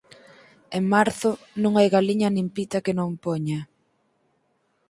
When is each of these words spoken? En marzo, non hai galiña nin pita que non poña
En 0.77 0.83
marzo, 0.93 1.29
non 1.63 1.73
hai 1.75 1.87
galiña 1.95 2.29
nin 2.31 2.47
pita 2.55 2.83
que 2.85 2.93
non 2.99 3.11
poña 3.25 3.59